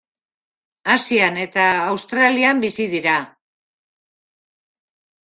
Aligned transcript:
Asian 0.93 1.35
eta 1.41 1.65
Australian 1.89 2.63
bizi 2.63 2.87
dira. 2.95 3.13